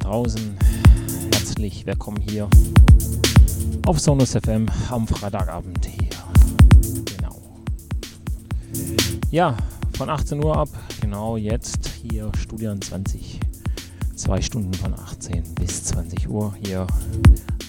[0.00, 0.58] draußen.
[1.32, 2.48] Herzlich willkommen hier
[3.86, 6.08] auf Sonus FM am Freitagabend hier.
[7.16, 7.40] Genau.
[9.30, 9.56] Ja,
[9.96, 10.68] von 18 Uhr ab,
[11.00, 13.38] genau jetzt hier Studio 20.
[14.16, 16.52] Zwei Stunden von 18 bis 20 Uhr.
[16.66, 16.84] Hier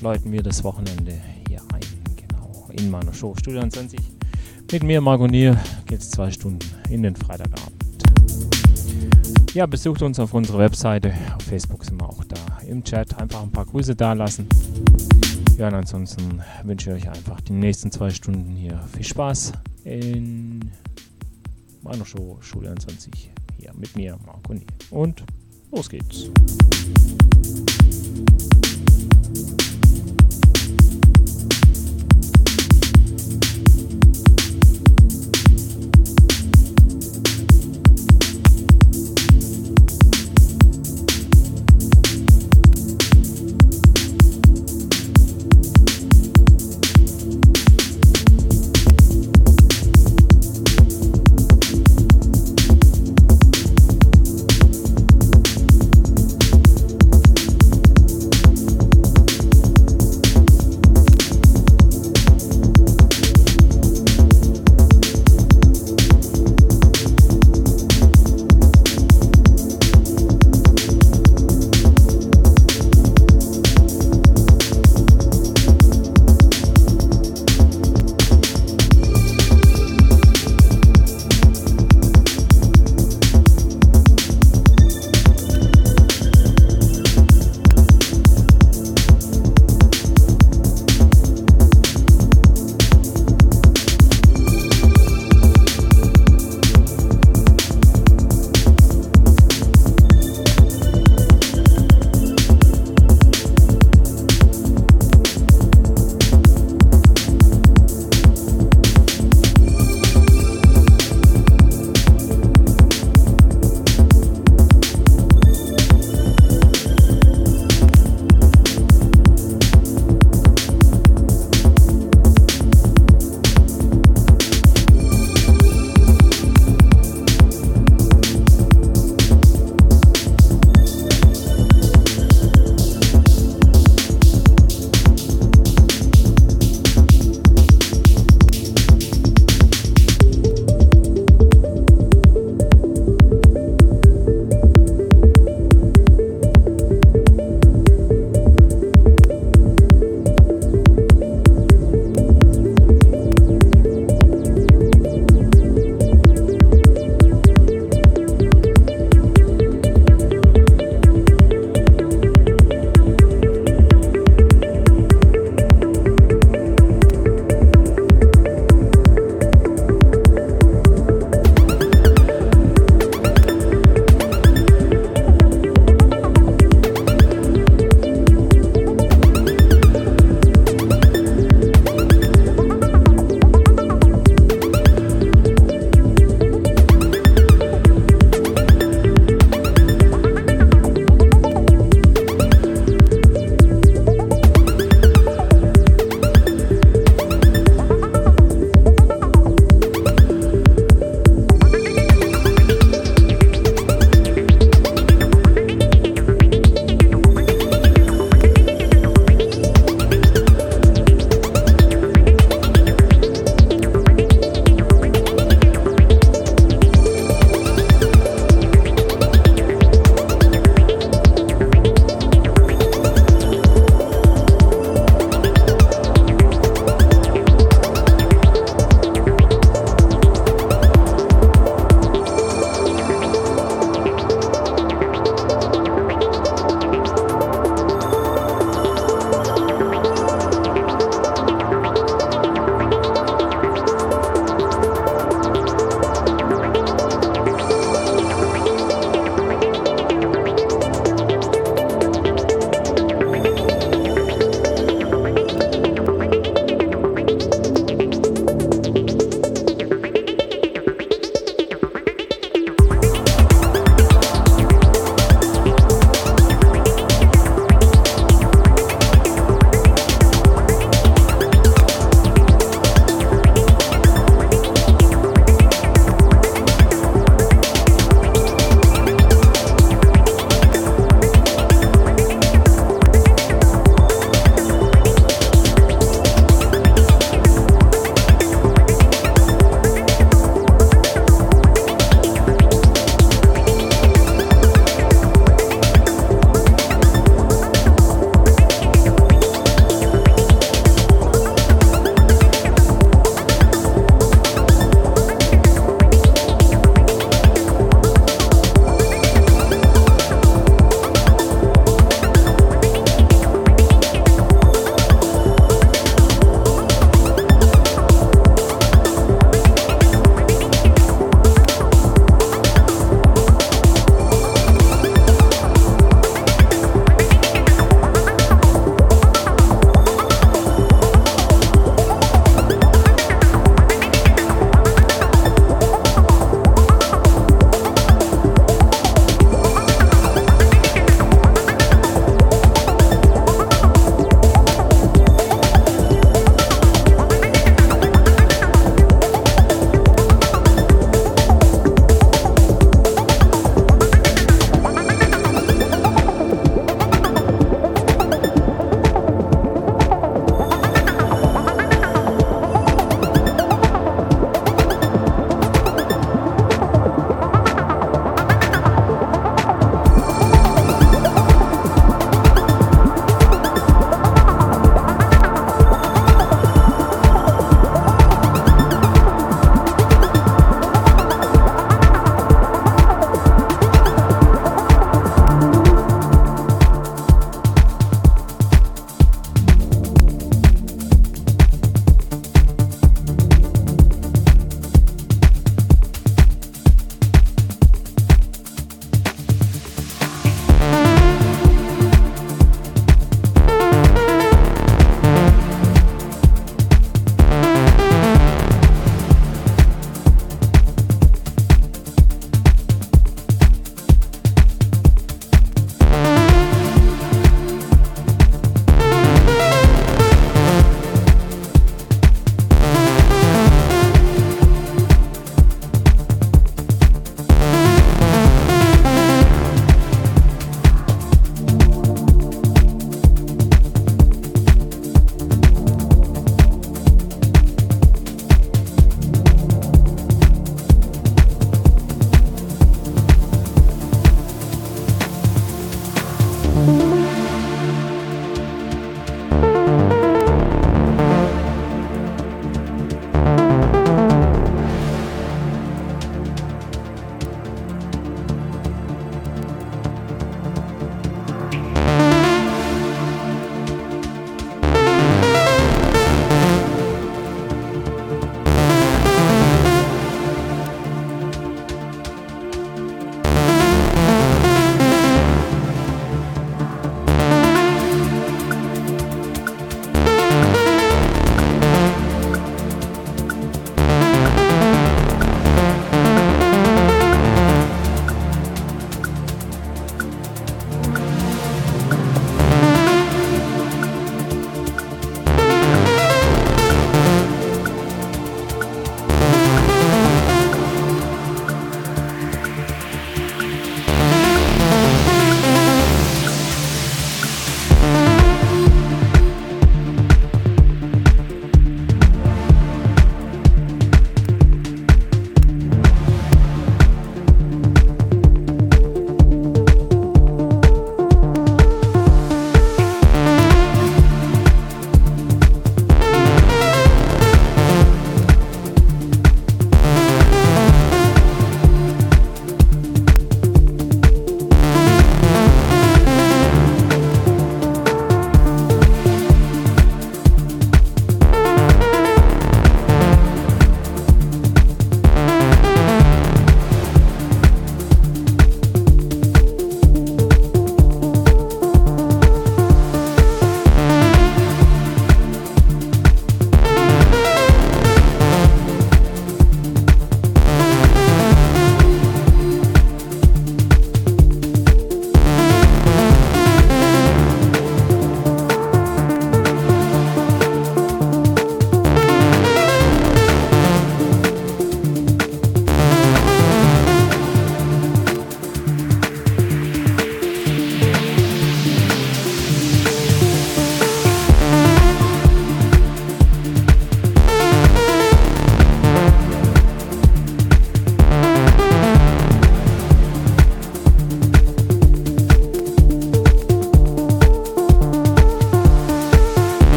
[0.00, 1.12] läuten wir das Wochenende
[1.46, 1.80] hier ein.
[2.16, 4.00] Genau, in meiner Show Studio 20.
[4.72, 7.81] Mit mir, Margonier, geht es zwei Stunden in den Freitagabend.
[9.54, 11.12] Ja, besucht uns auf unserer Webseite.
[11.36, 12.36] Auf Facebook sind wir auch da.
[12.66, 14.48] Im Chat einfach ein paar Grüße da lassen.
[15.58, 19.52] Ja, und ansonsten wünsche ich euch einfach die nächsten zwei Stunden hier viel Spaß
[19.84, 20.70] in
[21.82, 24.64] meiner Show Schule 21 hier mit mir, Marco Nie.
[24.88, 25.22] Und
[25.70, 26.30] los geht's.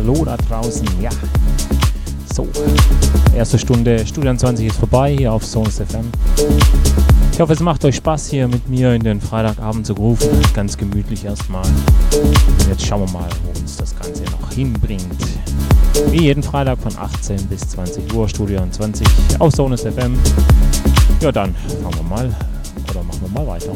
[0.00, 0.88] Hallo da draußen.
[0.98, 1.10] Ja.
[2.34, 2.48] So.
[3.36, 6.10] Erste Stunde Studien 20 ist vorbei hier auf Sonus FM.
[7.30, 10.30] Ich hoffe, es macht euch Spaß hier mit mir in den Freitagabend zu rufen.
[10.54, 11.66] Ganz gemütlich erstmal.
[11.66, 15.04] Und jetzt schauen wir mal, wo uns das Ganze noch hinbringt.
[16.10, 19.06] Wie jeden Freitag von 18 bis 20 Uhr Studien 20
[19.38, 20.18] auf Sonus FM.
[21.20, 22.34] Ja, dann fangen wir mal
[22.90, 23.72] oder machen wir mal weiter.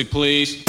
[0.00, 0.59] Music, please.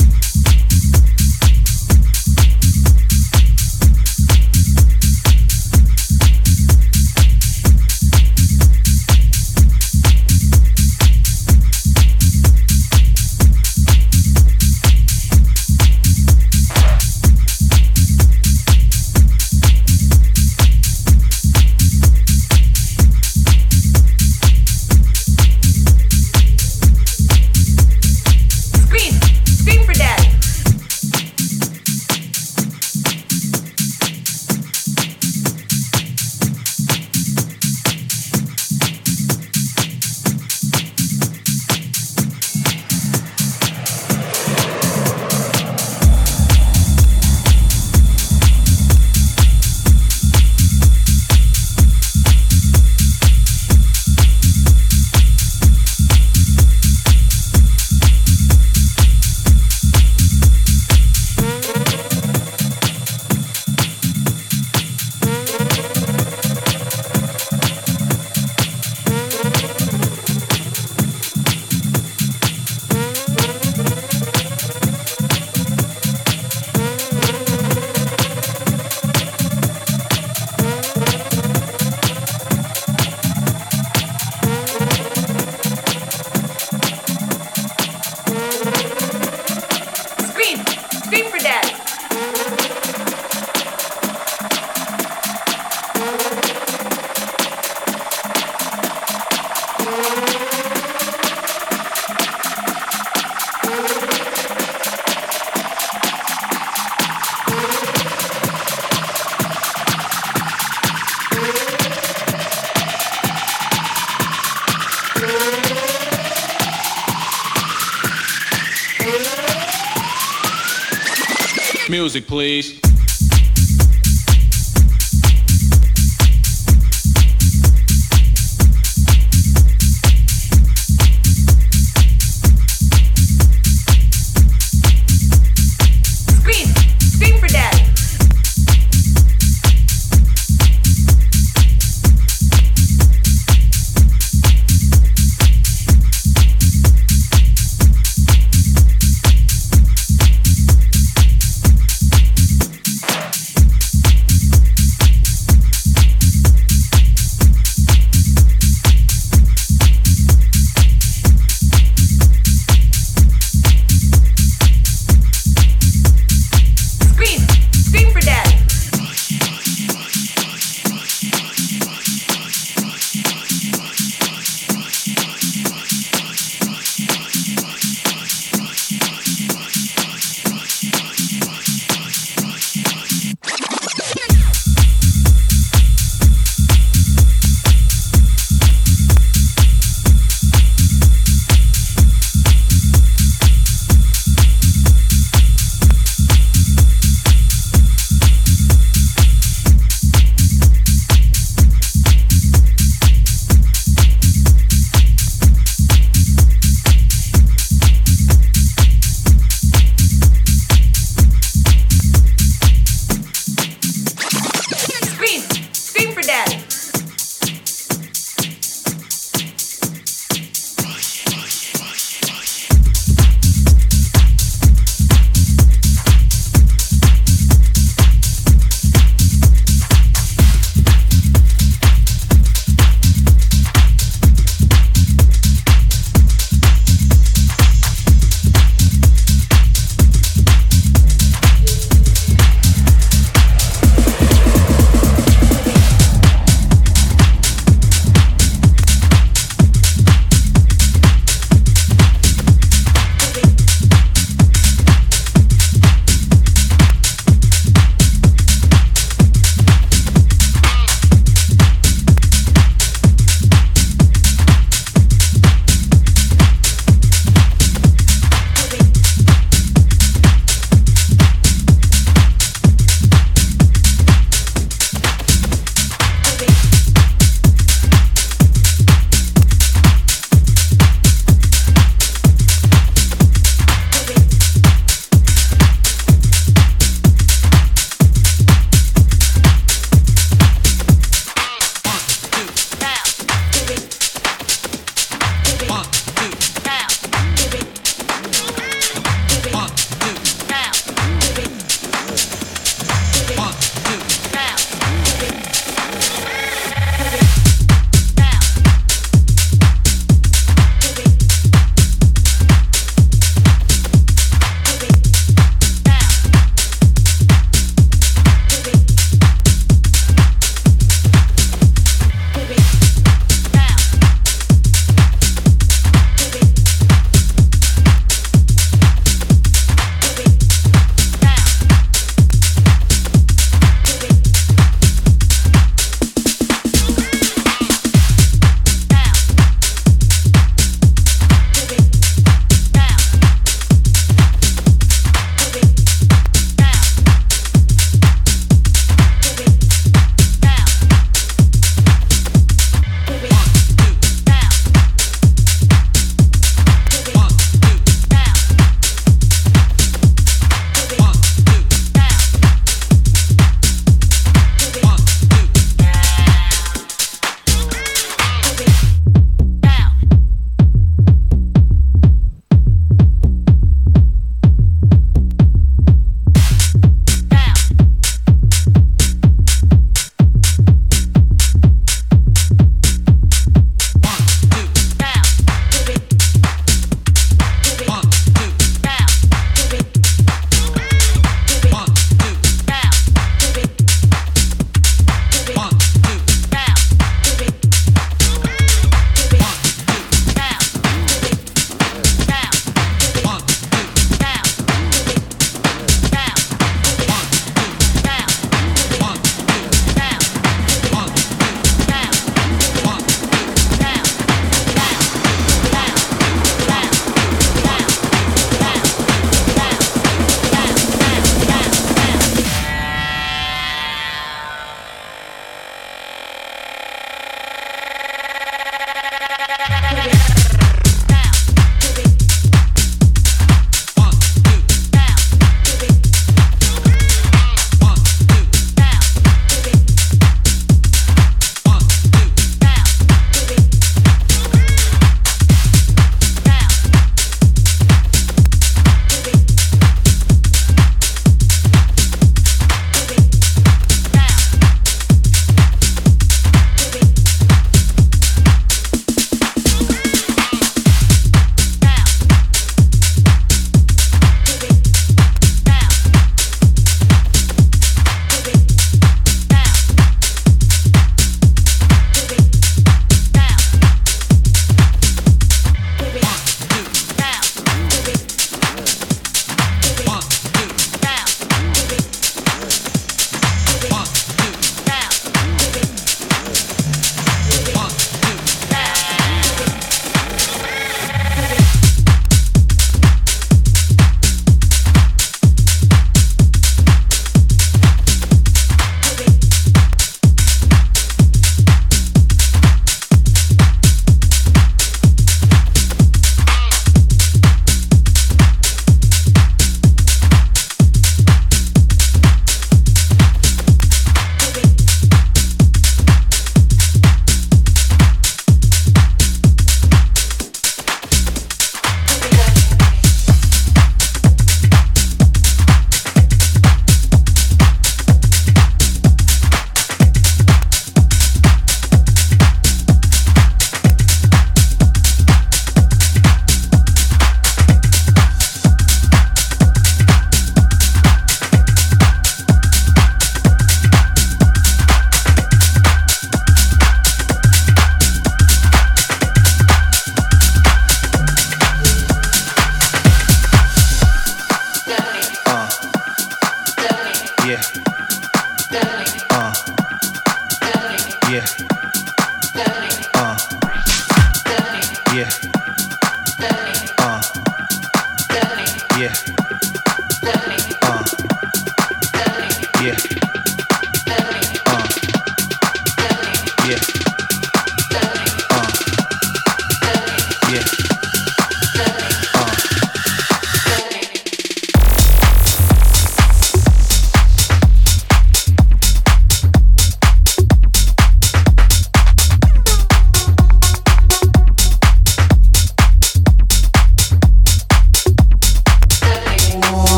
[122.13, 122.80] Music, please.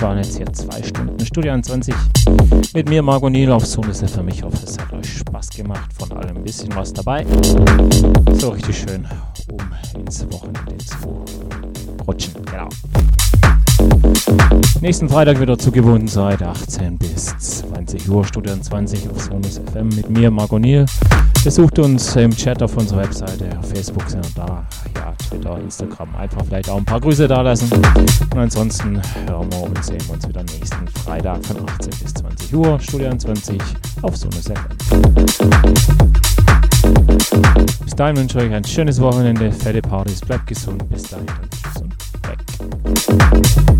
[0.00, 1.94] Das waren jetzt hier zwei Stunden Studio 20
[2.72, 4.36] mit mir, Margot Niel auf Sonos mich.
[4.36, 5.92] Ich hoffe, es hat euch Spaß gemacht.
[5.92, 7.26] Von allem ein bisschen was dabei.
[8.32, 9.06] So richtig schön,
[9.52, 11.22] um ins Wochenende zu
[12.06, 12.32] rutschen.
[12.46, 12.68] Genau.
[14.80, 19.90] Nächsten Freitag wieder zu gewohnten Zeit, 18 bis 20 Uhr, Studio 20 auf Sonus FM
[19.90, 20.86] mit mir, Margot Niel.
[21.44, 24.59] Besucht uns im Chat auf unserer Webseite, auf Facebook sind wir da,
[25.50, 27.70] Twitter, Instagram, einfach vielleicht auch ein paar Grüße da lassen.
[27.72, 32.78] Und ansonsten hören wir und sehen uns wieder nächsten Freitag von 18 bis 20 Uhr,
[32.80, 33.60] Studio 20
[34.02, 34.56] auf Sonus FM.
[37.84, 41.50] Bis dahin wünsche ich euch ein schönes Wochenende, fette Partys, bleibt gesund, bis dahin und
[41.50, 41.94] tschüss und
[42.28, 43.79] weg.